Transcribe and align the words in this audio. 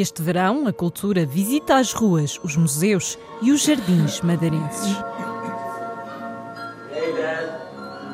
Este 0.00 0.22
verão, 0.22 0.68
a 0.68 0.72
cultura 0.72 1.26
visita 1.26 1.74
as 1.74 1.92
ruas, 1.92 2.38
os 2.44 2.56
museus 2.56 3.18
e 3.42 3.50
os 3.50 3.64
jardins 3.64 4.20
madeirenses. 4.20 4.96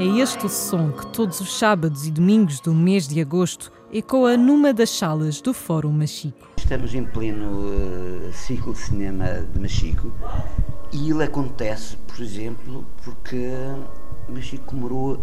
É 0.01 0.05
este 0.19 0.47
o 0.47 0.49
som 0.49 0.93
que 0.93 1.07
todos 1.09 1.41
os 1.41 1.59
sábados 1.59 2.07
e 2.07 2.11
domingos 2.11 2.59
do 2.59 2.73
mês 2.73 3.07
de 3.07 3.21
agosto 3.21 3.71
ecoa 3.93 4.35
numa 4.35 4.73
das 4.73 4.89
salas 4.89 5.43
do 5.43 5.53
Fórum 5.53 5.93
Machico. 5.93 6.49
Estamos 6.57 6.95
em 6.95 7.05
pleno 7.05 7.67
uh, 7.67 8.33
ciclo 8.33 8.73
de 8.73 8.79
cinema 8.79 9.47
de 9.53 9.61
Machico 9.61 10.11
e 10.91 11.11
ele 11.11 11.23
acontece, 11.23 11.99
por 12.07 12.19
exemplo, 12.19 12.87
porque 13.05 13.47
Machico 14.27 14.65
comemorou 14.65 15.23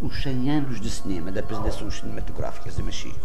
os 0.00 0.22
100 0.22 0.50
anos 0.50 0.80
de 0.80 0.88
cinema, 0.88 1.30
de 1.30 1.40
apresentações 1.40 1.96
cinematográficas 1.96 2.78
em 2.78 2.84
Machico 2.84 3.20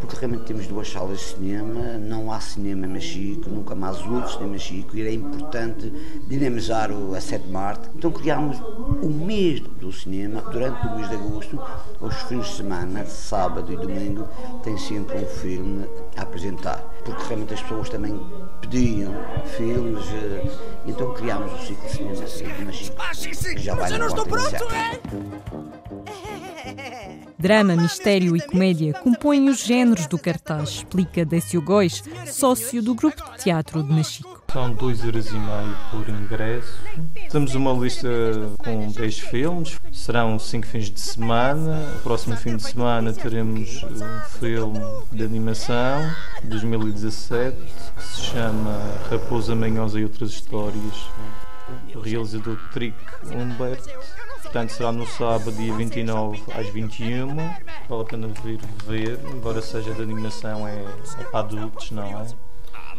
porque 0.00 0.16
realmente 0.16 0.44
temos 0.44 0.66
duas 0.66 0.90
salas 0.90 1.18
de 1.18 1.24
cinema, 1.24 1.98
não 1.98 2.32
há 2.32 2.40
cinema 2.40 2.86
em 2.86 2.90
Machico, 2.90 3.50
nunca 3.50 3.74
mais 3.74 3.98
houve 4.06 4.28
cinema 4.28 4.48
em 4.48 4.52
Machico, 4.52 4.96
e 4.96 5.00
era 5.02 5.12
importante 5.12 5.92
dinamizar 6.26 6.90
a 6.90 7.20
7 7.20 7.44
de 7.44 7.52
Marte. 7.52 7.90
Então 7.94 8.10
criámos 8.10 8.58
o 9.02 9.08
mês 9.08 9.60
do 9.60 9.92
cinema, 9.92 10.42
durante 10.42 10.86
o 10.86 10.96
mês 10.96 11.08
de 11.08 11.14
agosto, 11.14 11.60
aos 12.00 12.14
fins 12.22 12.46
de 12.46 12.54
semana, 12.54 13.04
sábado 13.04 13.72
e 13.72 13.76
domingo, 13.76 14.26
tem 14.62 14.76
sempre 14.78 15.18
um 15.18 15.26
filme 15.26 15.86
a 16.16 16.22
apresentar, 16.22 16.78
porque 17.04 17.22
realmente 17.24 17.54
as 17.54 17.62
pessoas 17.62 17.88
também 17.88 18.18
pediam 18.70 19.12
filmes, 19.56 20.04
eh, 20.12 20.48
então 20.86 21.12
criámos 21.14 21.52
o 21.52 21.58
ciclo 21.66 21.88
de 21.88 22.30
cinema 22.30 22.54
de 22.54 22.64
Machico. 22.64 22.96
Já 23.58 23.74
vai 23.74 23.82
Mas 23.90 23.92
eu 23.92 23.98
não 23.98 24.06
estou 24.06 24.24
pronto, 24.24 24.64
é? 24.72 25.00
Drama, 27.38 27.74
mistério 27.74 28.36
e 28.36 28.40
comédia 28.40 28.92
compõem 28.92 29.48
os 29.48 29.58
géneros 29.58 30.06
do 30.06 30.18
cartaz, 30.18 30.68
explica 30.68 31.24
Décio 31.24 31.60
Góis, 31.60 32.04
sócio 32.26 32.82
do 32.82 32.94
grupo 32.94 33.22
de 33.32 33.38
teatro 33.44 33.82
de 33.82 33.92
Machico. 33.92 34.39
São 34.52 34.72
2 34.72 35.04
euros 35.04 35.26
e 35.28 35.38
meio 35.38 35.76
por 35.90 36.08
ingresso. 36.08 36.74
Temos 37.30 37.54
uma 37.54 37.72
lista 37.72 38.08
com 38.58 38.90
10 38.90 39.18
filmes, 39.20 39.78
serão 39.92 40.38
5 40.38 40.66
fins 40.66 40.90
de 40.90 41.00
semana. 41.00 41.94
O 41.96 42.00
próximo 42.00 42.36
fim 42.36 42.56
de 42.56 42.62
semana 42.64 43.12
teremos 43.12 43.82
um 43.84 44.38
filme 44.38 44.80
de 45.12 45.22
animação, 45.22 46.10
2017, 46.44 47.56
que 47.96 48.02
se 48.02 48.22
chama 48.22 48.72
Raposa 49.08 49.54
Manhosa 49.54 50.00
e 50.00 50.02
Outras 50.02 50.30
Histórias, 50.30 51.08
o 51.94 52.00
realizador 52.00 52.58
Trick 52.72 52.96
Humberto 53.26 53.88
Portanto, 54.42 54.70
será 54.70 54.90
no 54.90 55.06
sábado, 55.06 55.52
dia 55.52 55.72
29 55.72 56.42
às 56.54 56.66
21. 56.70 57.36
Vale 57.88 58.02
a 58.02 58.04
pena 58.04 58.28
vir 58.42 58.58
ver, 58.84 59.20
embora 59.32 59.62
seja 59.62 59.94
de 59.94 60.02
animação, 60.02 60.66
é, 60.66 60.84
é 61.20 61.24
para 61.30 61.38
adultos, 61.38 61.92
não 61.92 62.02
é? 62.02 62.49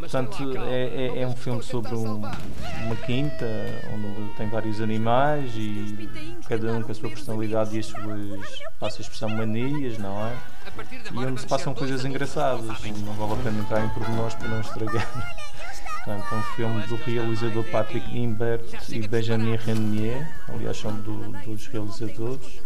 Portanto, 0.01 0.57
é, 0.57 0.83
é, 0.83 1.21
é 1.21 1.27
um 1.27 1.35
filme 1.35 1.61
sobre 1.61 1.93
um, 1.93 2.15
uma 2.17 2.95
quinta 3.05 3.45
onde 3.93 4.33
tem 4.33 4.49
vários 4.49 4.81
animais 4.81 5.51
e 5.55 6.09
cada 6.47 6.73
um 6.73 6.81
com 6.81 6.91
a 6.91 6.95
sua 6.95 7.09
personalidade 7.09 7.75
e 7.75 7.79
as 7.79 7.85
suas, 7.85 8.61
passa 8.79 8.97
a 8.97 9.01
expressão, 9.01 9.29
manias, 9.29 9.99
não 9.99 10.25
é? 10.25 10.35
E 11.11 11.17
onde 11.17 11.41
se 11.41 11.47
passam 11.47 11.73
coisas 11.75 12.03
engraçadas. 12.03 12.65
Não 13.05 13.13
vale 13.13 13.33
a 13.33 13.43
pena 13.43 13.59
entrar 13.59 13.85
em 13.85 13.89
pormenores 13.89 14.33
para 14.33 14.47
não 14.47 14.61
estragar. 14.61 15.37
Portanto, 16.03 16.25
é 16.33 16.35
um 16.35 16.43
filme 16.55 16.87
do 16.87 16.95
realizador 16.95 17.63
Patrick 17.65 18.17
Imbert 18.17 18.63
e 18.89 19.07
Benjamin 19.07 19.55
Renier, 19.55 20.27
aliás, 20.47 20.77
são 20.77 20.91
do, 20.95 21.31
dos 21.43 21.67
realizadores. 21.67 22.59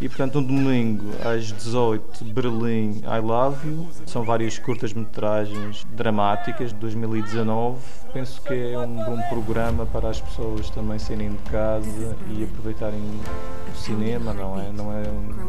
E 0.00 0.08
portanto, 0.08 0.38
um 0.38 0.42
domingo 0.42 1.10
às 1.22 1.52
18, 1.52 2.24
Berlim, 2.24 3.02
I 3.04 3.20
Love 3.20 3.68
You. 3.68 3.88
São 4.06 4.24
várias 4.24 4.58
curtas-metragens 4.58 5.86
dramáticas 5.92 6.72
de 6.72 6.78
2019. 6.78 7.78
Penso 8.12 8.40
que 8.42 8.54
é 8.54 8.78
um 8.78 8.96
bom 8.96 9.20
programa 9.28 9.86
para 9.86 10.08
as 10.08 10.20
pessoas 10.20 10.70
também 10.70 10.98
saírem 10.98 11.30
de 11.30 11.50
casa 11.50 12.16
e 12.30 12.44
aproveitarem 12.44 13.00
o 13.00 13.76
cinema, 13.76 14.32
não 14.32 14.58
é? 14.58 14.72
Não 14.72 14.92
é 14.92 15.02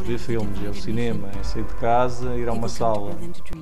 ver 0.04 0.18
filmes, 0.18 0.64
é 0.66 0.70
o 0.70 0.74
cinema, 0.74 1.30
é 1.40 1.44
sair 1.44 1.64
de 1.64 1.74
casa, 1.76 2.36
ir 2.36 2.48
a 2.48 2.54
uma 2.54 2.70
sala. 2.70 3.16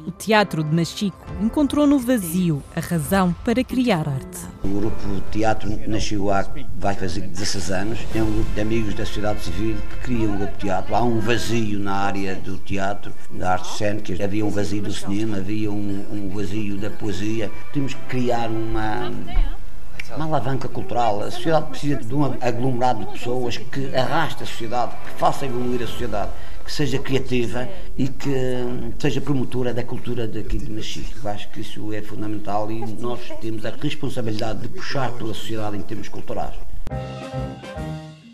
O 0.06 0.12
Teatro 0.12 0.64
de 0.64 0.76
Machico 0.76 1.26
encontrou 1.42 1.86
no 1.86 2.00
vazio 2.00 2.62
a 2.76 2.80
razão 2.80 3.34
para 3.46 3.64
criar 3.64 4.08
arte. 4.08 4.48
O 4.64 4.80
grupo 4.80 5.22
Teatro 5.32 5.70
nasceu 5.88 6.32
há, 6.32 6.46
vai 6.78 6.96
fazer 6.96 7.22
16 7.22 7.72
anos. 7.72 8.00
É 8.14 8.22
um 8.22 8.32
grupo 8.32 8.52
de 8.54 8.62
amigos 8.62 8.94
da 8.94 9.06
sociedade 9.06 9.42
civil 9.42 9.78
que 9.90 9.98
cria 9.98 10.28
um 10.28 10.38
grupo 10.38 10.54
de 10.54 10.59
teatro 10.59 10.80
teatro. 10.80 10.96
Há 10.96 11.04
um 11.04 11.20
vazio 11.20 11.80
na 11.80 11.94
área 11.94 12.36
do 12.36 12.58
teatro, 12.58 13.12
da 13.32 13.54
arte 13.54 13.78
cênica. 13.78 14.24
Havia 14.24 14.46
um 14.46 14.50
vazio 14.50 14.82
do 14.82 14.92
cinema, 14.92 15.38
havia 15.38 15.72
um, 15.72 16.06
um 16.12 16.30
vazio 16.30 16.78
da 16.78 16.90
poesia. 16.90 17.52
Temos 17.74 17.94
que 17.94 18.02
criar 18.06 18.50
uma, 18.50 18.89
uma 20.16 20.26
alavanca 20.26 20.68
cultural. 20.68 21.22
A 21.22 21.32
sociedade 21.32 21.70
precisa 21.70 21.98
de 21.98 22.14
um 22.14 22.24
aglomerado 22.42 23.06
de 23.06 23.12
pessoas 23.12 23.58
que 23.58 23.96
arraste 23.96 24.44
a 24.44 24.46
sociedade, 24.46 24.96
que 25.06 25.12
faça 25.20 25.46
evoluir 25.46 25.84
a 25.84 25.88
sociedade, 25.88 26.32
que 26.64 26.72
seja 26.72 27.00
criativa 27.00 27.68
e 27.98 28.08
que 28.08 28.30
seja 29.00 29.22
promotora 29.22 29.74
da 29.74 29.84
cultura 29.84 30.28
daqui 30.28 30.58
de 30.58 30.72
Machique. 30.72 31.14
Eu 31.24 31.30
acho 31.30 31.50
que 31.50 31.62
isso 31.62 31.94
é 31.94 32.02
fundamental 32.02 32.72
e 32.72 32.80
nós 32.80 33.20
temos 33.42 33.66
a 33.66 33.72
responsabilidade 33.72 34.62
de 34.62 34.68
puxar 34.68 35.12
pela 35.12 35.34
sociedade 35.34 35.78
em 35.78 35.82
termos 35.82 36.10
culturais. 36.10 36.56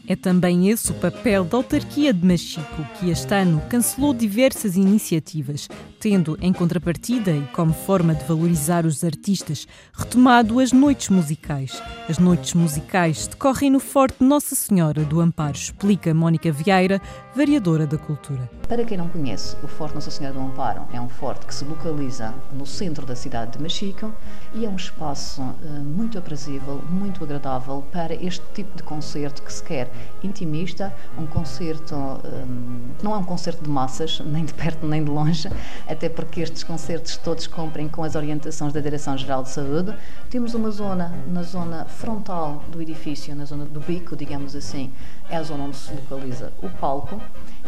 É 0.08 0.16
também 0.16 0.70
esse 0.70 0.92
o 0.92 0.94
papel 0.96 1.44
da 1.44 1.58
autarquia 1.58 2.14
de 2.14 2.24
Machico, 2.24 2.86
que 3.00 3.10
este 3.10 3.34
ano 3.34 3.60
cancelou 3.68 4.14
diversas 4.14 4.76
iniciativas, 4.76 5.68
tendo 6.00 6.38
em 6.40 6.54
contrapartida 6.54 7.32
e 7.32 7.42
como 7.54 7.74
forma 7.74 8.14
de 8.14 8.24
valorizar 8.26 8.86
os 8.86 9.04
artistas, 9.04 9.68
retomado 9.92 10.60
as 10.60 10.72
noites 10.72 11.10
musicais. 11.10 11.82
As 12.08 12.20
noites 12.20 12.54
musicais 12.54 13.26
decorrem 13.26 13.72
no 13.72 13.80
Forte 13.80 14.24
Nossa 14.24 14.54
Senhora 14.54 15.04
do 15.04 15.20
Amparo, 15.20 15.56
explica 15.56 16.14
Mónica 16.14 16.52
Vieira, 16.52 17.02
variadora 17.36 17.88
da 17.88 17.98
cultura. 17.98 18.48
Para 18.68 18.84
quem 18.84 18.98
não 18.98 19.08
conhece, 19.08 19.56
o 19.62 19.68
Forte 19.68 19.94
Nossa 19.94 20.10
Senhora 20.10 20.34
do 20.34 20.42
Amparo 20.42 20.88
é 20.92 21.00
um 21.00 21.08
forte 21.08 21.46
que 21.46 21.54
se 21.54 21.64
localiza 21.64 22.34
no 22.52 22.66
centro 22.66 23.06
da 23.06 23.16
cidade 23.16 23.52
de 23.52 23.62
Machico 23.62 24.12
e 24.56 24.66
é 24.66 24.70
um 24.70 24.76
espaço 24.76 25.40
uh, 25.40 25.56
muito 25.84 26.18
aprazível, 26.18 26.82
muito 26.90 27.24
agradável 27.24 27.84
para 27.92 28.16
este 28.16 28.44
tipo 28.56 28.76
de 28.76 28.82
concerto 28.82 29.44
que 29.44 29.54
se 29.54 29.62
quer 29.62 29.92
intimista, 30.24 30.92
um 31.16 31.28
concerto, 31.28 31.94
um, 31.94 32.90
não 33.04 33.14
é 33.14 33.18
um 33.18 33.24
concerto 33.24 33.64
de 33.64 33.70
massas, 33.70 34.20
nem 34.26 34.44
de 34.44 34.54
perto 34.56 34.88
nem 34.88 35.04
de 35.04 35.12
longe, 35.12 35.48
até 35.88 36.10
porque 36.10 36.42
estes 36.42 36.64
concertos 36.64 37.18
todos 37.18 37.46
cumprem 37.46 37.88
com 37.88 38.04
as 38.04 38.16
orientações 38.16 38.74
da 38.74 38.80
Direção-Geral 38.80 39.44
de 39.44 39.50
Saúde. 39.50 39.96
Temos 40.32 40.56
uma 40.56 40.72
zona, 40.72 41.14
na 41.28 41.44
zona 41.44 41.86
frontal 41.86 42.64
do 42.72 42.82
edifício, 42.82 43.36
na 43.36 43.46
zona 43.46 43.66
do 43.66 43.80
bico, 43.80 44.16
digamos 44.16 44.56
assim, 44.56 44.92
é 45.30 45.38
a 45.38 45.44
zona 45.44 45.66
onde 45.66 45.78
se 45.78 45.94
localiza 45.94 46.52
o 46.64 46.70
palco 46.70 47.22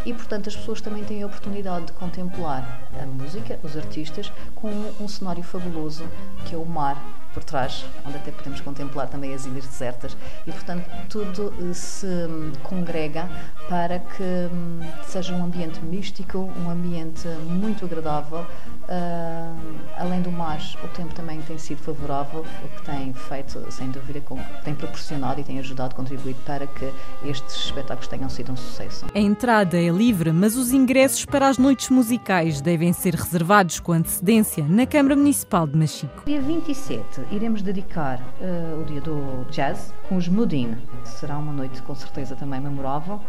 e, 0.06 0.14
portanto, 0.14 0.48
as 0.48 0.56
pessoas 0.56 0.82
também 0.88 1.04
têm 1.04 1.22
a 1.22 1.26
oportunidade 1.26 1.88
de 1.88 1.92
contemplar 1.92 2.88
a 2.98 3.06
música, 3.06 3.60
os 3.62 3.76
artistas, 3.76 4.32
com 4.56 4.70
um 5.02 5.08
cenário 5.08 5.44
fabuloso 5.44 6.08
que 6.46 6.56
é 6.56 6.58
o 6.58 6.66
mar 6.66 6.98
por 7.38 7.44
trás, 7.44 7.86
onde 8.04 8.18
até 8.18 8.32
podemos 8.32 8.60
contemplar 8.62 9.08
também 9.08 9.32
as 9.32 9.46
ilhas 9.46 9.68
desertas 9.68 10.18
e, 10.48 10.52
portanto, 10.52 10.90
tudo 11.08 11.54
eh, 11.60 11.72
se 11.72 12.08
hum, 12.08 12.52
congrega 12.64 13.30
para 13.70 14.00
que 14.00 14.24
hum, 14.24 14.80
seja 15.06 15.36
um 15.36 15.44
ambiente 15.44 15.80
místico, 15.82 16.40
um 16.40 16.68
ambiente 16.68 17.28
muito 17.48 17.86
agradável. 17.86 18.44
Uh, 18.88 19.80
além 19.98 20.22
do 20.22 20.32
mar, 20.32 20.62
o 20.82 20.88
tempo 20.88 21.14
também 21.14 21.42
tem 21.42 21.58
sido 21.58 21.80
favorável, 21.80 22.46
o 22.64 22.68
que 22.70 22.86
tem 22.86 23.14
feito, 23.14 23.70
sem 23.70 23.92
dúvida, 23.92 24.22
com, 24.22 24.42
tem 24.64 24.74
proporcionado 24.74 25.42
e 25.42 25.44
tem 25.44 25.60
ajudado, 25.60 25.94
contribuído 25.94 26.40
para 26.46 26.66
que 26.66 26.90
estes 27.26 27.66
espetáculos 27.66 28.08
tenham 28.08 28.30
sido 28.30 28.54
um 28.54 28.56
sucesso. 28.56 29.06
A 29.14 29.20
entrada 29.20 29.78
é 29.78 29.90
livre, 29.90 30.32
mas 30.32 30.56
os 30.56 30.72
ingressos 30.72 31.26
para 31.26 31.50
as 31.50 31.58
noites 31.58 31.90
musicais 31.90 32.62
devem 32.62 32.94
ser 32.94 33.14
reservados 33.14 33.82
com 33.82 33.92
antecedência 33.92 34.66
na 34.66 34.86
Câmara 34.86 35.18
Municipal 35.18 35.68
de 35.68 35.78
Machico. 35.78 36.24
Dia 36.26 36.40
27 36.40 37.27
iremos 37.32 37.62
dedicar 37.62 38.20
uh, 38.40 38.82
o 38.82 38.86
dia 38.86 39.02
do 39.02 39.46
jazz 39.50 39.94
com 40.08 40.16
os 40.16 40.28
Mudin. 40.28 40.78
Será 41.04 41.38
uma 41.38 41.52
noite 41.52 41.82
com 41.82 41.94
certeza 41.94 42.36
também 42.36 42.60
memorável. 42.60 43.22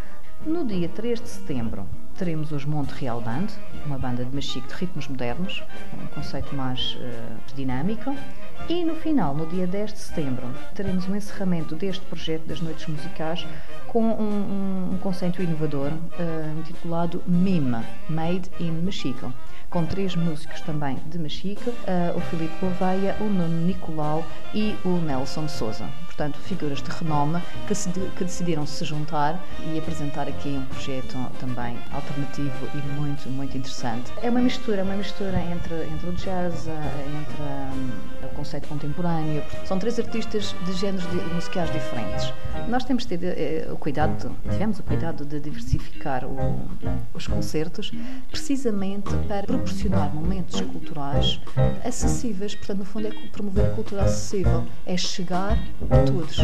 No 0.46 0.64
dia 0.64 0.88
3 0.88 1.20
de 1.20 1.28
setembro 1.28 1.86
teremos 2.16 2.50
os 2.52 2.64
Monte 2.64 2.90
Real 2.92 3.20
Band, 3.20 3.46
uma 3.86 3.98
banda 3.98 4.24
de 4.24 4.34
machique 4.34 4.66
de 4.66 4.74
ritmos 4.74 5.06
modernos, 5.06 5.62
um 5.94 6.06
conceito 6.08 6.54
mais 6.54 6.96
uh, 6.96 7.54
dinâmico. 7.54 8.14
E 8.68 8.84
no 8.84 8.96
final, 8.96 9.34
no 9.34 9.46
dia 9.46 9.66
10 9.66 9.92
de 9.92 9.98
setembro, 9.98 10.46
teremos 10.74 11.08
um 11.08 11.14
encerramento 11.14 11.76
deste 11.76 12.04
projeto 12.06 12.46
das 12.46 12.60
Noites 12.60 12.86
Musicais 12.86 13.46
com 13.86 14.02
um, 14.02 14.32
um, 14.32 14.94
um 14.94 14.98
conceito 14.98 15.42
inovador 15.42 15.92
uh, 15.92 16.58
intitulado 16.58 17.22
MIMA, 17.26 17.84
Made 18.08 18.50
in 18.60 18.72
Mexico 18.72 19.32
com 19.70 19.84
três 19.84 20.16
músicos 20.16 20.60
também 20.62 20.96
de 21.06 21.18
Mexico, 21.18 21.70
uh, 21.70 22.16
o 22.16 22.20
Filipe 22.20 22.54
Gouveia, 22.60 23.16
o 23.20 23.24
Nuno 23.24 23.66
Nicolau 23.66 24.24
e 24.54 24.76
o 24.84 24.98
Nelson 24.98 25.46
Souza. 25.48 25.88
Portanto, 26.18 26.36
figuras 26.40 26.82
de 26.82 26.90
renome 26.90 27.40
que, 27.68 27.74
se, 27.76 27.88
que 27.90 28.24
decidiram 28.24 28.66
se 28.66 28.84
juntar 28.84 29.40
e 29.64 29.78
apresentar 29.78 30.26
aqui 30.26 30.48
um 30.48 30.64
projeto 30.64 31.16
também 31.38 31.78
alternativo 31.92 32.66
e 32.74 32.78
muito, 32.98 33.30
muito 33.30 33.56
interessante. 33.56 34.12
É 34.20 34.28
uma 34.28 34.40
mistura, 34.40 34.82
uma 34.82 34.96
mistura 34.96 35.38
entre, 35.38 35.76
entre 35.84 36.08
o 36.08 36.12
jazz, 36.14 36.66
entre 36.66 37.42
um, 37.42 38.26
o 38.26 38.28
conceito 38.34 38.66
contemporâneo. 38.66 39.44
São 39.64 39.78
três 39.78 39.96
artistas 39.96 40.56
de 40.66 40.72
géneros 40.72 41.08
de, 41.08 41.16
musicais 41.32 41.70
diferentes. 41.70 42.32
Nós 42.66 42.84
temos 42.84 43.06
tido 43.06 43.24
eh, 43.24 43.68
o 43.70 43.76
cuidado, 43.76 44.34
tivemos 44.50 44.80
o 44.80 44.82
cuidado 44.82 45.24
de 45.24 45.38
diversificar 45.38 46.24
o, 46.24 46.68
os 47.14 47.28
concertos, 47.28 47.92
precisamente 48.28 49.14
para 49.28 49.46
proporcionar 49.46 50.12
momentos 50.12 50.60
culturais 50.62 51.40
acessíveis. 51.84 52.56
Portanto, 52.56 52.78
no 52.78 52.84
fundo, 52.84 53.06
é 53.06 53.12
promover 53.30 53.66
a 53.66 53.70
cultura 53.70 54.02
acessível, 54.02 54.66
é 54.84 54.96
chegar 54.96 55.56
a 55.88 56.07
todos. 56.08 56.40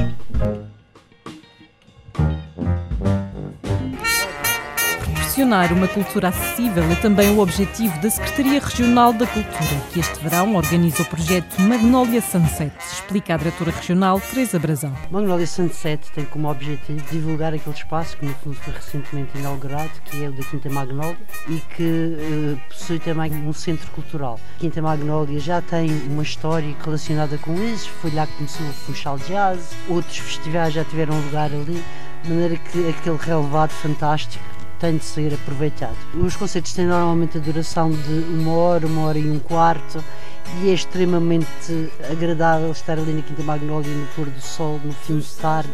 Proporcionar 5.35 5.73
uma 5.73 5.89
cultura 5.89 6.29
acessível 6.29 6.85
é 6.85 6.95
também 6.95 7.29
o 7.31 7.41
objetivo 7.41 8.01
da 8.01 8.09
Secretaria 8.09 8.61
Regional 8.61 9.13
da 9.13 9.27
Cultura, 9.27 9.81
que 9.93 9.99
este 9.99 10.21
verão 10.21 10.55
organiza 10.55 11.03
o 11.03 11.07
projeto 11.07 11.61
Magnolia 11.61 12.21
Sunset, 12.21 12.73
explica 12.79 13.35
a 13.35 13.37
diretora 13.37 13.73
regional 13.73 14.21
Teresa 14.21 14.61
Brazão. 14.61 14.93
Magnolia 15.11 15.47
Sunset 15.49 16.09
tem 16.13 16.25
como 16.25 16.49
objetivo 16.49 17.03
divulgar 17.11 17.53
aquele 17.53 17.75
espaço 17.75 18.17
que 18.17 18.27
no 18.27 18.35
fundo 18.35 18.55
foi 18.55 18.75
recentemente 18.75 19.37
inaugurado, 19.37 19.91
que 20.05 20.23
é 20.23 20.29
o 20.29 20.33
da 20.33 20.45
Quinta 20.45 20.71
Magnolia 20.71 21.19
e 21.49 21.59
que 21.75 21.83
uh, 21.83 22.61
possui 22.69 23.01
também 23.01 23.33
um 23.33 23.53
centro 23.53 23.91
cultural. 23.91 24.39
A 24.57 24.61
Quinta 24.61 24.81
Magnolia 24.81 25.41
já 25.41 25.61
tem 25.61 25.91
uma 26.11 26.23
história 26.23 26.77
relacionada 26.85 27.37
com 27.39 27.55
isso, 27.55 27.91
foi 28.01 28.13
lá 28.13 28.25
que 28.25 28.35
começou 28.35 28.65
o 28.69 28.73
Funchal 28.73 29.19
Jazz, 29.19 29.75
outros 29.89 30.17
festivais 30.17 30.73
já 30.73 30.85
tiveram 30.85 31.21
lugar 31.23 31.51
ali, 31.51 31.83
de 32.23 32.31
maneira 32.31 32.57
que 32.57 32.89
aquele 32.89 33.19
relevado 33.19 33.71
fantástico 33.71 34.54
tem 34.79 34.97
de 34.97 35.05
ser 35.05 35.35
aproveitado. 35.35 35.97
Os 36.15 36.37
concertos 36.37 36.73
têm 36.73 36.87
normalmente 36.87 37.39
a 37.39 37.41
duração 37.41 37.91
de 37.91 38.13
uma 38.35 38.53
hora, 38.53 38.87
uma 38.87 39.07
hora 39.07 39.19
e 39.19 39.31
um 39.31 39.39
quarto 39.39 40.03
e 40.63 40.71
é 40.71 40.75
extremamente 40.75 41.91
agradável 42.11 42.71
estar 42.71 42.99
ali 42.99 43.13
na 43.13 43.23
Quinta 43.23 43.43
Magnólia 43.43 43.91
no 43.91 44.07
pôr 44.09 44.27
do 44.27 44.41
sol, 44.41 44.81
no 44.85 44.93
fim 44.93 45.19
de 45.19 45.31
tarde. 45.37 45.71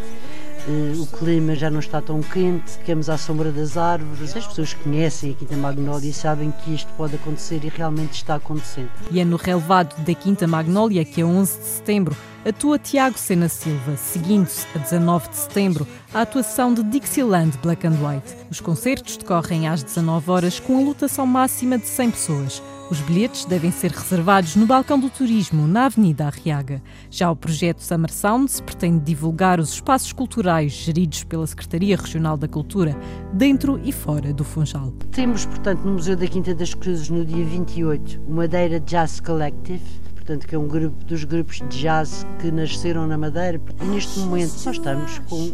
O 0.68 1.06
clima 1.06 1.54
já 1.54 1.70
não 1.70 1.80
está 1.80 2.00
tão 2.00 2.22
quente, 2.22 2.72
ficamos 2.72 3.08
à 3.08 3.16
sombra 3.16 3.50
das 3.50 3.76
árvores. 3.76 4.36
As 4.36 4.46
pessoas 4.46 4.74
conhecem 4.74 5.32
a 5.32 5.34
Quinta 5.34 5.56
Magnólia 5.56 6.12
sabem 6.12 6.50
que 6.50 6.74
isto 6.74 6.92
pode 6.96 7.16
acontecer 7.16 7.64
e 7.64 7.68
realmente 7.68 8.12
está 8.12 8.34
acontecendo. 8.34 8.90
E 9.10 9.20
é 9.20 9.24
no 9.24 9.36
relevado 9.36 9.98
da 10.04 10.14
Quinta 10.14 10.46
Magnólia 10.46 11.04
que 11.04 11.22
é 11.22 11.24
11 11.24 11.58
de 11.58 11.64
setembro 11.64 12.16
atua 12.44 12.78
Tiago 12.78 13.18
Sena 13.18 13.48
Silva, 13.48 13.96
seguindo-se 13.96 14.66
a 14.74 14.78
19 14.78 15.28
de 15.28 15.36
setembro 15.36 15.86
a 16.12 16.22
atuação 16.22 16.72
de 16.72 16.82
Dixieland 16.82 17.56
Black 17.62 17.86
and 17.86 17.96
White. 18.02 18.36
Os 18.50 18.60
concertos 18.60 19.16
decorrem 19.16 19.68
às 19.68 19.82
19 19.82 20.30
horas 20.30 20.60
com 20.60 20.78
a 20.78 20.82
lotação 20.82 21.26
máxima 21.26 21.78
de 21.78 21.86
100 21.86 22.10
pessoas. 22.10 22.62
Os 22.90 23.00
bilhetes 23.02 23.44
devem 23.44 23.70
ser 23.70 23.92
reservados 23.92 24.56
no 24.56 24.66
balcão 24.66 24.98
do 24.98 25.08
turismo, 25.08 25.64
na 25.64 25.84
Avenida 25.84 26.26
Arriaga. 26.26 26.82
Já 27.08 27.30
o 27.30 27.36
projeto 27.36 27.78
Summer 27.78 28.12
Sounds 28.12 28.60
pretende 28.60 28.98
divulgar 29.04 29.60
os 29.60 29.74
espaços 29.74 30.12
culturais 30.12 30.72
geridos 30.72 31.22
pela 31.22 31.46
Secretaria 31.46 31.96
Regional 31.96 32.36
da 32.36 32.48
Cultura, 32.48 32.96
dentro 33.32 33.80
e 33.84 33.92
fora 33.92 34.34
do 34.34 34.42
Funchal. 34.42 34.92
Temos, 35.12 35.46
portanto, 35.46 35.82
no 35.84 35.92
Museu 35.92 36.16
da 36.16 36.26
Quinta 36.26 36.52
das 36.52 36.74
Cruzes, 36.74 37.08
no 37.08 37.24
dia 37.24 37.44
28, 37.44 38.22
o 38.26 38.34
Madeira 38.34 38.80
Jazz 38.80 39.20
Collective, 39.20 39.84
portanto, 40.16 40.48
que 40.48 40.56
é 40.56 40.58
um 40.58 40.66
grupo 40.66 41.04
dos 41.04 41.22
grupos 41.22 41.58
de 41.58 41.82
jazz 41.82 42.26
que 42.40 42.50
nasceram 42.50 43.06
na 43.06 43.16
Madeira. 43.16 43.60
E 43.80 43.84
neste 43.84 44.18
momento 44.18 44.52
nós 44.64 44.76
estamos 44.76 45.18
com 45.28 45.50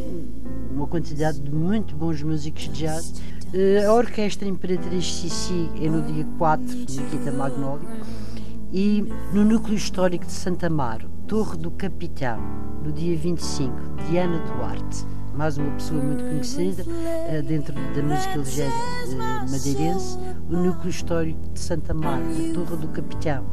uma 0.71 0.87
quantidade 0.87 1.39
de 1.41 1.51
muito 1.51 1.95
bons 1.95 2.23
músicos 2.23 2.63
de 2.63 2.81
jazz. 2.81 3.21
Eh, 3.53 3.85
a 3.85 3.93
Orquestra 3.93 4.49
Imperatriz 4.49 5.15
Sissi 5.15 5.71
é 5.81 5.89
no 5.89 6.03
dia 6.03 6.27
4, 6.39 6.65
no 6.67 7.11
Quinta 7.11 7.31
Magnólia. 7.33 7.89
E 8.73 9.05
no 9.33 9.45
Núcleo 9.45 9.77
Histórico 9.77 10.27
de 10.27 10.33
Santa 10.33 10.67
Amaro, 10.67 11.09
Torre 11.29 11.57
do 11.57 11.71
Capitão, 11.71 12.39
no 12.83 12.93
dia 12.93 13.17
25, 13.17 13.73
Diana 14.09 14.39
Duarte 14.39 15.07
mais 15.37 15.59
uma 15.59 15.71
pessoa 15.73 16.03
muito 16.03 16.25
conhecida 16.25 16.83
uh, 16.83 17.43
dentro 17.43 17.75
da 17.75 18.03
música 18.03 18.39
ligeira 18.39 18.71
uh, 18.73 19.51
madeirense, 19.51 20.19
o 20.49 20.57
núcleo 20.57 20.89
histórico 20.89 21.39
de 21.53 21.61
Santa 21.61 21.93
Marta, 21.93 22.27
a 22.27 22.55
Torre 22.55 22.77
do 22.79 22.89
Capitão 22.89 23.45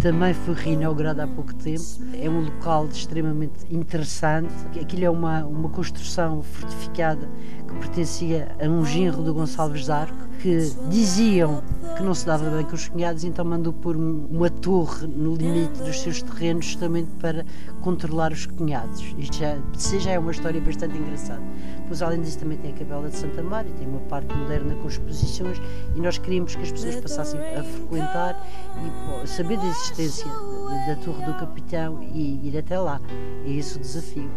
também 0.00 0.32
foi 0.32 0.54
reinaugurado 0.54 1.20
há 1.20 1.26
pouco 1.26 1.54
tempo. 1.54 1.84
É 2.14 2.28
um 2.28 2.40
local 2.40 2.86
extremamente 2.86 3.52
interessante. 3.70 4.52
Aquilo 4.80 5.04
é 5.04 5.10
uma, 5.10 5.44
uma 5.44 5.68
construção 5.68 6.42
fortificada 6.42 7.28
que 7.70 7.78
pertencia 7.78 8.48
a 8.60 8.68
um 8.68 8.84
genro 8.84 9.22
do 9.22 9.32
Gonçalves 9.32 9.86
Zarco, 9.86 10.28
que 10.40 10.58
diziam 10.88 11.62
que 11.96 12.02
não 12.02 12.14
se 12.14 12.24
dava 12.26 12.48
bem 12.50 12.64
com 12.64 12.74
os 12.74 12.88
cunhados, 12.88 13.24
então 13.24 13.44
mandou 13.44 13.72
pôr 13.72 13.96
um, 13.96 14.26
uma 14.30 14.48
torre 14.48 15.06
no 15.06 15.34
limite 15.34 15.82
dos 15.82 16.00
seus 16.00 16.22
terrenos 16.22 16.66
justamente 16.66 17.10
para 17.20 17.44
controlar 17.82 18.32
os 18.32 18.46
cunhados. 18.46 19.14
Isto 19.18 19.36
já, 19.38 19.56
já 19.98 20.10
é 20.12 20.18
uma 20.18 20.30
história 20.30 20.60
bastante 20.60 20.96
engraçada. 20.96 21.42
Pois, 21.86 22.02
além 22.02 22.22
disso, 22.22 22.38
também 22.38 22.58
tem 22.58 22.72
a 22.72 22.74
Capela 22.74 23.08
de 23.08 23.16
Santa 23.16 23.42
Maria, 23.42 23.72
tem 23.78 23.86
uma 23.86 24.00
parte 24.00 24.34
moderna 24.34 24.74
com 24.76 24.88
exposições 24.88 25.60
e 25.94 26.00
nós 26.00 26.18
queríamos 26.18 26.54
que 26.54 26.62
as 26.62 26.72
pessoas 26.72 26.96
passassem 26.96 27.40
a 27.40 27.62
frequentar 27.62 28.46
e 29.22 29.26
saber 29.28 29.58
da 29.58 29.66
existência 29.66 30.26
da 30.86 30.96
Torre 31.04 31.24
do 31.24 31.34
Capitão 31.34 32.02
e 32.02 32.48
ir 32.48 32.58
até 32.58 32.78
lá. 32.78 33.00
É 33.44 33.50
esse 33.50 33.76
o 33.76 33.80
desafio. 33.80 34.30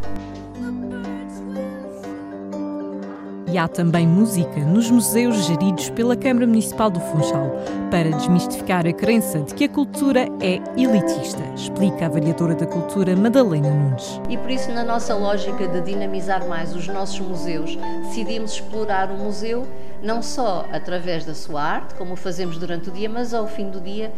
E 3.53 3.57
há 3.59 3.67
também 3.67 4.07
música 4.07 4.61
nos 4.61 4.89
museus 4.89 5.45
geridos 5.45 5.87
pela 5.91 6.15
Câmara 6.15 6.47
Municipal 6.47 6.89
do 6.89 6.99
Funchal, 6.99 7.51
para 7.91 8.09
desmistificar 8.09 8.87
a 8.87 8.91
crença 8.91 9.41
de 9.41 9.53
que 9.53 9.65
a 9.65 9.69
cultura 9.69 10.21
é 10.41 10.59
elitista, 10.75 11.43
explica 11.55 12.07
a 12.07 12.09
variadora 12.09 12.55
da 12.55 12.65
cultura 12.65 13.15
Madalena 13.15 13.69
Nunes. 13.69 14.19
E 14.27 14.39
por 14.39 14.49
isso, 14.49 14.71
na 14.71 14.83
nossa 14.83 15.13
lógica 15.13 15.67
de 15.67 15.81
dinamizar 15.81 16.47
mais 16.47 16.75
os 16.75 16.87
nossos 16.87 17.19
museus, 17.19 17.77
decidimos 18.07 18.53
explorar 18.53 19.11
o 19.11 19.17
museu 19.19 19.67
não 20.01 20.23
só 20.23 20.65
através 20.71 21.23
da 21.23 21.35
sua 21.35 21.61
arte, 21.61 21.93
como 21.93 22.15
fazemos 22.15 22.57
durante 22.57 22.89
o 22.89 22.91
dia, 22.91 23.07
mas 23.07 23.35
ao 23.35 23.45
fim 23.45 23.69
do 23.69 23.79
dia, 23.79 24.11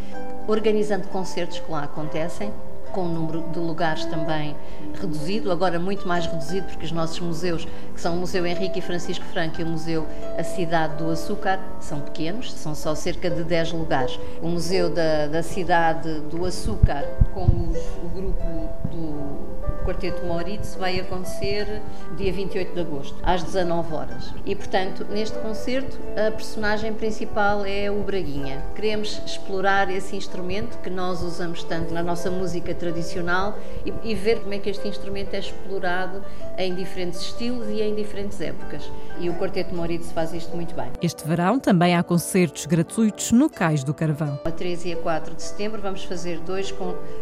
organizando 0.48 1.10
concertos 1.10 1.60
que 1.60 1.70
lá 1.70 1.84
acontecem, 1.84 2.54
com 2.96 3.04
um 3.04 3.14
número 3.14 3.42
de 3.52 3.60
lugares 3.60 4.06
também 4.06 4.56
reduzido, 5.02 5.52
agora 5.52 5.78
muito 5.78 6.08
mais 6.08 6.25
reduzido, 6.25 6.66
porque 6.68 6.86
os 6.86 6.94
nossos 6.94 7.20
museus, 7.20 7.68
que 7.94 8.00
são 8.00 8.16
o 8.16 8.20
Museu 8.20 8.46
Henrique 8.46 8.80
e 8.80 8.82
Francisco 8.82 9.25
Franco 9.25 9.60
e 9.60 9.66
o 9.66 9.68
Museu 9.68 10.08
A 10.38 10.44
Cidade 10.46 10.96
do 10.96 11.12
Açúcar, 11.12 11.60
são 11.82 12.00
pequenos, 12.00 12.54
são 12.54 12.74
só 12.74 12.96
cerca 12.96 13.30
de 13.30 13.44
10 13.44 13.74
lugares. 13.74 14.18
O 14.42 14.48
Museu 14.48 14.90
da, 14.90 15.28
da 15.28 15.44
Cidade 15.44 16.22
do 16.22 16.46
Açúcar, 16.46 17.04
com 17.34 17.44
os, 17.44 17.78
o 18.02 18.08
grupo 18.16 18.70
do 18.90 19.75
Quarteto 19.86 20.25
Moritz 20.25 20.74
vai 20.74 21.00
acontecer 21.00 21.80
dia 22.18 22.34
28 22.34 22.74
de 22.74 22.80
agosto, 22.82 23.15
às 23.22 23.44
19 23.44 23.94
horas. 23.94 24.34
E, 24.44 24.56
portanto, 24.56 25.06
neste 25.08 25.38
concerto, 25.38 26.00
a 26.18 26.32
personagem 26.32 26.92
principal 26.92 27.63
é 27.63 27.92
o 27.92 28.01
Braguinha. 28.01 28.63
Queremos 28.74 29.22
explorar 29.24 29.92
esse 29.92 30.15
instrumento 30.15 30.80
que 30.80 30.89
nós 30.89 31.22
usamos 31.22 31.63
tanto 31.63 31.94
na 31.94 32.01
nossa 32.01 32.32
música 32.32 32.74
tradicional 32.74 33.60
e, 33.86 33.94
e 34.04 34.15
ver 34.15 34.39
como 34.42 34.56
é 34.56 34.58
que 34.58 34.72
este 34.72 34.88
instrumento 34.88 35.36
é 35.36 35.39
explorado 35.39 36.24
em 36.58 36.74
diferentes 36.74 37.22
estilos 37.22 37.68
e 37.70 37.82
em 37.82 37.94
diferentes 37.94 38.42
épocas. 38.42 38.89
E 39.20 39.30
o 39.30 39.36
Quarteto 39.36 39.75
Moritz 39.75 40.12
faz 40.12 40.34
isto 40.34 40.56
muito 40.56 40.74
bem. 40.74 40.89
Este 41.00 41.27
verão 41.27 41.60
também 41.60 41.96
há 41.96 42.01
concertos 42.01 42.65
gratuitos 42.65 43.32
no 43.32 43.51
Cais 43.51 43.84
do 43.84 43.94
Carvão. 43.94 44.39
A 44.44 44.51
13 44.51 44.89
e 44.89 44.94
a 44.94 44.98
4 44.98 45.36
de 45.36 45.44
setembro 45.44 45.80
vamos 45.80 46.04
fazer 46.04 46.39
dois 46.39 46.74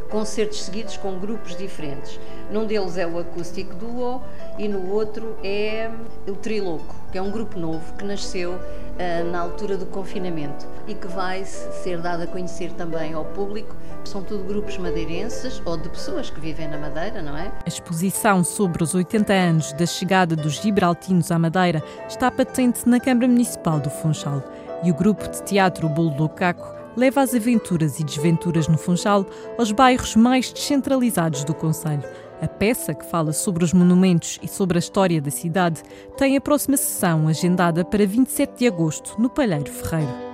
concertos 0.10 0.63
seguidos 0.63 0.96
com 0.96 1.20
grupos 1.20 1.58
diferentes. 1.58 2.17
Num 2.53 2.67
deles 2.67 3.00
é 3.00 3.07
o 3.07 3.17
Acústico 3.17 3.74
Duo 3.74 4.22
e 4.60 4.67
no 4.67 4.91
outro 4.91 5.36
é 5.43 5.89
o 6.27 6.33
Triloco, 6.33 6.93
que 7.12 7.17
é 7.17 7.22
um 7.22 7.31
grupo 7.31 7.57
novo 7.57 7.81
que 7.98 8.05
nasceu 8.05 8.51
uh, 8.51 9.31
na 9.31 9.39
altura 9.39 9.75
do 9.75 9.88
confinamento 9.88 10.67
e 10.88 10.93
que 10.93 11.07
vai 11.07 11.43
ser 11.45 12.00
dado 12.00 12.22
a 12.22 12.27
conhecer 12.27 12.72
também 12.74 13.13
ao 13.13 13.25
público. 13.25 13.75
São 14.05 14.22
tudo 14.22 14.43
grupos 14.43 14.77
madeirenses 14.77 15.63
ou 15.65 15.77
de 15.77 15.89
pessoas 15.89 16.29
que 16.29 16.39
vivem 16.39 16.67
na 16.67 16.77
Madeira, 16.77 17.24
não 17.24 17.36
é? 17.36 17.51
A 17.65 17.67
exposição 17.67 18.43
sobre 18.43 18.83
os 18.83 18.93
80 18.93 19.33
anos 19.33 19.74
da 19.74 19.88
chegada 19.88 20.36
dos 20.36 20.62
gibraltinos 20.62 21.31
à 21.31 21.39
Madeira 21.39 21.81
está 22.07 22.29
patente 22.29 22.88
na 22.88 23.00
Câmara 23.00 23.27
Municipal 23.27 23.79
do 23.79 23.89
Funchal 23.89 24.43
e 24.83 24.91
o 24.91 24.93
grupo 24.93 25.27
de 25.27 25.41
teatro 25.41 25.89
Bolo 25.89 26.12
do 26.12 26.29
Caco 26.29 26.72
leva 26.95 27.22
as 27.22 27.33
aventuras 27.33 28.00
e 28.00 28.03
desventuras 28.03 28.67
no 28.67 28.77
Funchal 28.77 29.25
aos 29.57 29.72
bairros 29.72 30.15
mais 30.15 30.53
descentralizados 30.53 31.43
do 31.43 31.55
Conselho 31.55 32.03
a 32.44 32.48
peça, 32.48 32.94
que 32.94 33.06
fala 33.06 33.32
sobre 33.32 33.64
os 33.64 33.74
monumentos 33.74 34.40
e 34.44 34.48
sobre 34.48 34.78
a 34.78 34.80
história 34.80 35.22
da 35.22 35.32
cidade, 35.32 35.82
tem 36.18 36.36
a 36.36 36.42
próxima 36.42 36.78
sessão 36.78 37.28
agendada 37.28 37.86
para 37.86 38.06
27 38.06 38.60
de 38.60 38.68
agosto, 38.68 39.16
no 39.20 39.30
Palheiro 39.30 39.72
Ferreiro. 39.72 40.34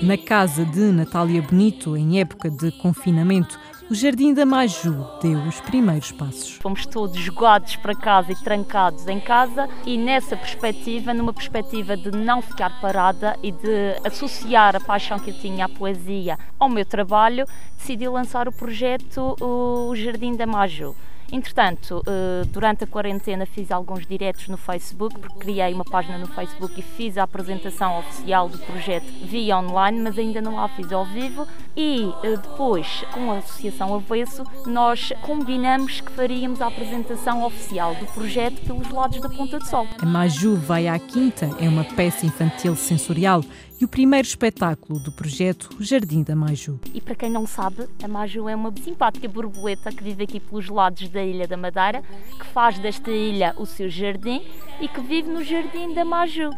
Na 0.00 0.16
casa 0.16 0.64
de 0.64 0.80
Natália 0.90 1.42
Bonito, 1.42 1.96
em 1.96 2.20
época 2.20 2.50
de 2.50 2.72
confinamento, 2.72 3.58
o 3.90 3.94
Jardim 3.94 4.32
da 4.32 4.46
Maju 4.46 5.06
deu 5.20 5.38
os 5.40 5.60
primeiros 5.60 6.12
passos. 6.12 6.56
Fomos 6.62 6.86
todos 6.86 7.16
jogados 7.18 7.76
para 7.76 7.94
casa 7.94 8.32
e 8.32 8.36
trancados 8.36 9.06
em 9.06 9.20
casa, 9.20 9.68
e 9.84 9.98
nessa 9.98 10.36
perspectiva, 10.36 11.12
numa 11.12 11.32
perspectiva 11.32 11.96
de 11.96 12.10
não 12.10 12.40
ficar 12.40 12.80
parada 12.80 13.36
e 13.42 13.52
de 13.52 13.96
associar 14.04 14.76
a 14.76 14.80
paixão 14.80 15.18
que 15.18 15.30
eu 15.30 15.38
tinha 15.38 15.66
à 15.66 15.68
poesia 15.68 16.38
ao 16.58 16.68
meu 16.68 16.84
trabalho, 16.84 17.46
decidi 17.76 18.08
lançar 18.08 18.48
o 18.48 18.52
projeto 18.52 19.36
O 19.40 19.94
Jardim 19.94 20.36
da 20.36 20.46
Maju. 20.46 20.94
Entretanto, 21.32 22.02
eh, 22.06 22.44
durante 22.48 22.84
a 22.84 22.86
quarentena 22.86 23.46
fiz 23.46 23.72
alguns 23.72 24.06
diretos 24.06 24.48
no 24.48 24.58
Facebook, 24.58 25.18
porque 25.18 25.38
criei 25.38 25.72
uma 25.72 25.82
página 25.84 26.18
no 26.18 26.26
Facebook 26.26 26.78
e 26.78 26.82
fiz 26.82 27.16
a 27.16 27.22
apresentação 27.22 28.00
oficial 28.00 28.50
do 28.50 28.58
projeto 28.58 29.10
via 29.24 29.56
online, 29.56 29.98
mas 29.98 30.18
ainda 30.18 30.42
não 30.42 30.60
a 30.60 30.68
fiz 30.68 30.92
ao 30.92 31.06
vivo. 31.06 31.48
E 31.76 32.12
eh, 32.22 32.36
depois, 32.36 33.02
com 33.12 33.32
a 33.32 33.38
Associação 33.38 33.94
Avesso, 33.94 34.44
nós 34.66 35.12
combinamos 35.22 36.00
que 36.00 36.12
faríamos 36.12 36.60
a 36.60 36.66
apresentação 36.66 37.44
oficial 37.44 37.94
do 37.94 38.06
projeto 38.06 38.60
pelos 38.62 38.90
lados 38.90 39.20
da 39.20 39.28
Ponta 39.28 39.58
do 39.58 39.66
Sol. 39.66 39.86
A 39.98 40.06
Maju 40.06 40.56
vai 40.56 40.86
à 40.86 40.98
Quinta 40.98 41.48
é 41.58 41.68
uma 41.68 41.84
peça 41.84 42.26
infantil 42.26 42.76
sensorial 42.76 43.42
e 43.80 43.84
o 43.84 43.88
primeiro 43.88 44.28
espetáculo 44.28 45.00
do 45.00 45.10
projeto 45.10 45.70
o 45.80 45.82
Jardim 45.82 46.22
da 46.22 46.36
Maju. 46.36 46.78
E 46.92 47.00
para 47.00 47.14
quem 47.14 47.30
não 47.30 47.46
sabe, 47.46 47.88
a 48.02 48.06
Maju 48.06 48.48
é 48.48 48.54
uma 48.54 48.72
simpática 48.84 49.26
borboleta 49.26 49.90
que 49.90 50.04
vive 50.04 50.24
aqui 50.24 50.38
pelos 50.38 50.68
lados 50.68 51.08
da 51.08 51.24
Ilha 51.24 51.48
da 51.48 51.56
Madeira, 51.56 52.02
que 52.38 52.46
faz 52.46 52.78
desta 52.78 53.10
ilha 53.10 53.54
o 53.56 53.66
seu 53.66 53.88
jardim 53.88 54.42
e 54.80 54.86
que 54.88 55.00
vive 55.00 55.28
no 55.28 55.42
Jardim 55.42 55.94
da 55.94 56.04
Maju 56.04 56.50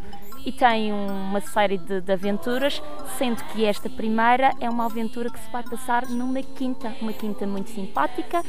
e 0.45 0.53
tem 0.53 0.93
uma 0.93 1.41
série 1.41 1.79
de, 1.79 2.01
de, 2.01 2.13
aventuras, 2.13 2.83
sendo 3.17 3.43
que 3.45 3.65
esta 3.65 3.89
primeira 3.89 4.53
é 4.61 4.69
uma 4.69 4.87
aventura 4.87 5.31
que 5.31 5.39
se 5.39 5.51
vai 5.51 5.63
passar 5.63 6.07
numa 6.09 6.43
quinta, 6.43 6.95
uma 7.01 7.13
quinta 7.13 7.47
muito 7.47 7.71
simpática, 7.71 8.43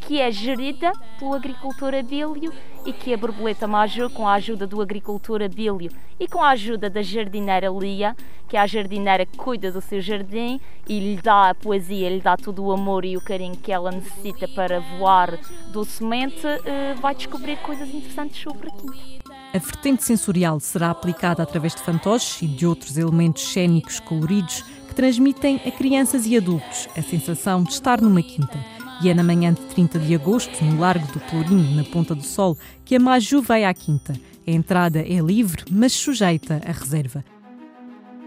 que 0.00 0.20
é 0.20 0.30
gerida 0.30 0.92
pelo 1.18 1.34
agricultor 1.34 1.94
Abílio 1.94 2.52
e 2.84 2.92
que 2.92 3.14
a 3.14 3.16
borboleta 3.16 3.66
Maju, 3.66 4.10
com 4.10 4.26
a 4.26 4.34
ajuda 4.34 4.66
do 4.66 4.80
agricultor 4.80 5.42
Abílio 5.42 5.90
e 6.18 6.26
com 6.26 6.42
a 6.42 6.50
ajuda 6.50 6.90
da 6.90 7.02
jardineira 7.02 7.68
Lia, 7.68 8.16
que 8.48 8.56
é 8.56 8.60
a 8.60 8.66
jardineira 8.66 9.24
que 9.24 9.36
cuida 9.36 9.70
do 9.70 9.80
seu 9.80 10.00
jardim 10.00 10.60
e 10.88 10.98
lhe 10.98 11.22
dá 11.22 11.50
a 11.50 11.54
poesia, 11.54 12.10
lhe 12.10 12.20
dá 12.20 12.36
todo 12.36 12.64
o 12.64 12.72
amor 12.72 13.04
e 13.04 13.16
o 13.16 13.20
carinho 13.20 13.56
que 13.56 13.72
ela 13.72 13.90
necessita 13.90 14.48
para 14.48 14.80
voar 14.80 15.38
docemente, 15.68 16.46
eh, 16.46 16.94
vai 17.00 17.14
descobrir 17.14 17.56
coisas 17.58 17.88
interessantes 17.88 18.42
sobre 18.42 18.68
a 18.68 18.72
quinta. 18.72 19.11
A 19.54 19.58
vertente 19.58 20.02
sensorial 20.02 20.58
será 20.60 20.90
aplicada 20.90 21.42
através 21.42 21.74
de 21.74 21.82
fantoches 21.82 22.40
e 22.40 22.46
de 22.46 22.66
outros 22.66 22.96
elementos 22.96 23.52
cênicos 23.52 24.00
coloridos 24.00 24.62
que 24.88 24.94
transmitem 24.94 25.60
a 25.66 25.70
crianças 25.70 26.24
e 26.24 26.38
adultos 26.38 26.88
a 26.96 27.02
sensação 27.02 27.62
de 27.62 27.72
estar 27.72 28.00
numa 28.00 28.22
quinta. 28.22 28.58
E 29.02 29.10
é 29.10 29.14
na 29.14 29.22
manhã 29.22 29.52
de 29.52 29.60
30 29.60 29.98
de 29.98 30.14
agosto, 30.14 30.64
no 30.64 30.80
Largo 30.80 31.06
do 31.12 31.20
Pelourinho, 31.20 31.76
na 31.76 31.84
Ponta 31.84 32.14
do 32.14 32.22
Sol, 32.22 32.56
que 32.82 32.96
a 32.96 33.00
Maju 33.00 33.42
vai 33.42 33.64
à 33.64 33.74
quinta. 33.74 34.14
A 34.46 34.50
entrada 34.50 35.00
é 35.00 35.20
livre, 35.20 35.64
mas 35.70 35.92
sujeita 35.92 36.62
a 36.64 36.72
reserva. 36.72 37.22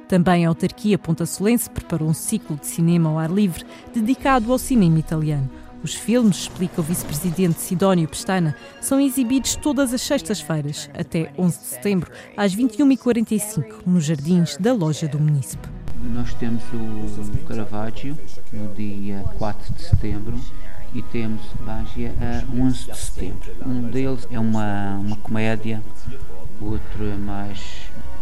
Também 0.07 0.45
a 0.45 0.49
autarquia 0.49 0.99
Ponta 0.99 1.25
Solense 1.25 1.69
preparou 1.69 2.07
um 2.07 2.13
ciclo 2.13 2.55
de 2.55 2.67
cinema 2.67 3.09
ao 3.09 3.17
ar 3.17 3.31
livre 3.31 3.65
dedicado 3.91 4.51
ao 4.51 4.59
cinema 4.59 4.99
italiano. 4.99 5.49
Os 5.85 5.93
filmes, 5.93 6.37
explica 6.37 6.81
o 6.81 6.83
vice-presidente 6.83 7.61
Sidónio 7.61 8.07
Pestana, 8.07 8.55
são 8.81 8.99
exibidos 8.99 9.55
todas 9.55 9.93
as 9.93 10.01
sextas-feiras, 10.01 10.89
até 10.95 11.31
11 11.37 11.59
de 11.59 11.65
setembro, 11.67 12.11
às 12.35 12.55
21h45, 12.55 13.83
nos 13.85 14.03
jardins 14.03 14.57
da 14.57 14.73
loja 14.73 15.07
do 15.07 15.19
município. 15.19 15.71
Nós 16.11 16.33
temos 16.33 16.63
o 16.73 17.37
Caravaggio 17.47 18.17
no 18.51 18.73
dia 18.73 19.23
4 19.37 19.73
de 19.75 19.83
setembro 19.83 20.41
e 20.91 21.03
temos 21.03 21.43
Bagia 21.59 22.11
a 22.19 22.51
11 22.51 22.85
de 22.91 22.97
setembro. 22.97 23.51
Um 23.63 23.83
deles 23.83 24.27
é 24.31 24.39
uma, 24.39 24.97
uma 24.97 25.17
comédia, 25.17 25.83
outro 26.59 27.05
é 27.05 27.15
mais 27.15 27.59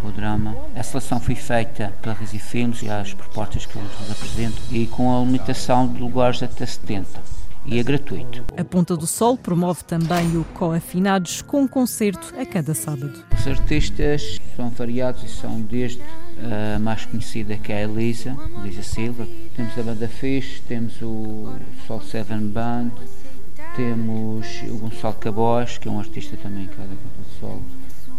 o 0.04 0.12
drama. 0.12 0.54
A 0.76 0.84
seleção 0.84 1.18
foi 1.18 1.36
feita 1.36 1.94
pela 2.02 2.14
Resi 2.14 2.40
Filmes 2.40 2.82
e 2.82 2.90
as 2.90 3.14
propostas 3.14 3.66
que 3.66 3.80
eles 3.80 4.00
nos 4.02 4.12
apresentam 4.12 4.62
e 4.70 4.86
com 4.86 5.18
a 5.18 5.24
limitação 5.24 5.88
de 5.88 6.02
lugares 6.02 6.44
até 6.44 6.66
70 6.66 7.43
e 7.66 7.80
é 7.80 7.84
gratuito. 7.84 8.44
A 8.58 8.64
Ponta 8.64 8.96
do 8.96 9.08
Sol 9.08 9.38
promove 9.38 9.84
também 9.84 10.38
o 10.38 10.44
Coafinados 10.54 11.42
com 11.42 11.62
um 11.62 11.68
concerto 11.68 12.34
a 12.40 12.46
cada 12.46 12.74
sábado. 12.74 13.24
Os 13.38 13.48
artistas 13.48 14.40
são 14.56 14.70
variados 14.70 15.24
e 15.24 15.30
são 15.30 15.62
desde 15.62 16.02
a 16.76 16.80
mais 16.80 17.06
conhecida 17.06 17.58
que 17.58 17.72
é 17.72 17.78
a 17.78 17.82
Elisa, 17.84 18.36
Elisa 18.64 18.84
Silva. 18.84 19.28
Temos 19.56 19.78
a 19.78 19.84
banda 19.84 20.08
Fish, 20.08 20.62
temos 20.68 21.02
o 21.02 21.54
Sol 21.88 22.02
Seven 22.02 22.48
Band, 22.48 22.92
temos 23.76 24.48
o 24.70 24.78
Gonçalo 24.78 25.16
Cabós, 25.16 25.78
que 25.78 25.88
é 25.88 25.92
um 25.92 26.00
artista 26.00 26.38
também 26.38 26.68
que 26.68 26.74
é 26.74 26.86
da 26.86 26.96
Ponta 26.96 27.18
do 27.20 27.40
Sol 27.40 27.62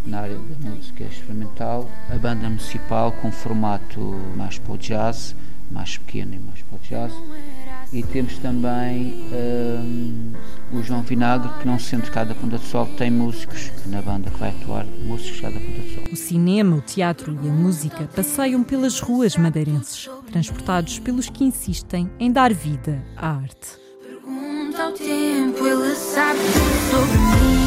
na 0.06 0.20
área 0.20 0.36
da 0.36 0.70
música 0.70 1.04
experimental, 1.04 1.90
a 2.10 2.16
banda 2.16 2.48
municipal 2.48 3.10
com 3.10 3.32
formato 3.32 4.00
mais 4.36 4.58
para 4.58 4.72
o 4.74 4.78
jazz, 4.78 5.34
mais 5.74 5.98
pequeno 5.98 6.34
e 6.34 6.38
mais 6.38 6.62
para 6.62 6.76
o 6.76 6.80
jazz, 6.88 7.12
e 7.92 8.02
temos 8.04 8.38
também 8.38 9.24
um, 9.32 10.32
o 10.72 10.82
João 10.82 11.02
Vinagre, 11.02 11.50
que 11.60 11.66
não 11.66 11.78
sendo 11.78 12.08
cá 12.10 12.22
da 12.22 12.34
Ponta 12.34 12.56
do 12.56 12.64
Sol, 12.64 12.86
tem 12.96 13.10
músicos 13.10 13.72
na 13.86 14.00
banda 14.00 14.30
que 14.30 14.38
vai 14.38 14.50
atuar, 14.50 14.86
músicos 15.04 15.40
cá 15.40 15.50
da 15.50 15.58
Ponta 15.58 15.80
do 15.80 15.94
Sol. 15.94 16.04
O 16.12 16.16
cinema, 16.16 16.76
o 16.76 16.80
teatro 16.80 17.36
e 17.42 17.48
a 17.48 17.52
música 17.52 18.08
passeiam 18.14 18.62
pelas 18.62 19.00
ruas 19.00 19.36
madeirenses, 19.36 20.08
transportados 20.30 21.00
pelos 21.00 21.28
que 21.28 21.44
insistem 21.44 22.08
em 22.20 22.30
dar 22.30 22.54
vida 22.54 23.04
à 23.16 23.30
arte. 23.30 23.76
Pergunta 24.00 24.82
ao 24.82 24.92
tempo, 24.92 25.66
ele 25.66 25.94
sabe 25.96 26.38
tudo 26.38 26.90
sobre 26.90 27.18
mim. 27.18 27.64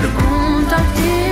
Pergunta 0.00 0.76
ao 0.76 0.84
tempo. 0.94 1.27